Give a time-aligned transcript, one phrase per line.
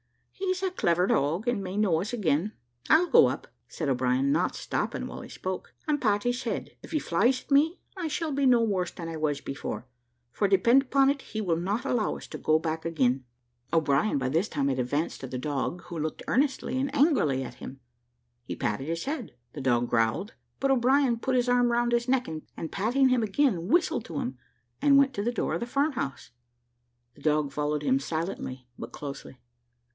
[0.33, 2.53] "He's a clever dog, and may know us again.
[2.89, 6.91] I'll go up," said O'Brien, not stopping while he spoke, "and pat his head; if
[6.91, 9.85] he flies at me, I shall be no worse than I was before,
[10.31, 13.23] for depend upon it he will not allow us to go back again."
[13.71, 17.55] O'Brien by this time had advanced to the dog, who looked earnestly and angrily at
[17.55, 17.79] him.
[18.43, 22.27] He patted his head, the dog growled, but O'Brien put his arm round his neck,
[22.27, 24.39] and patting him again, whistled to him,
[24.81, 26.31] and went to the door of the farm house.
[27.13, 29.39] The dog followed him silently but closely.